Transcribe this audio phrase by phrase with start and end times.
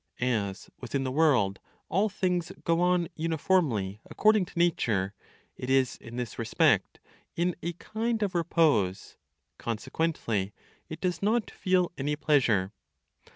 [0.19, 5.13] As, within the world, all things go on uniformly according to nature,
[5.55, 6.99] it is, in this respect,
[7.35, 9.15] in a kind of repose;
[9.59, 10.53] consequently,
[10.89, 12.71] it does not feel any pleasure.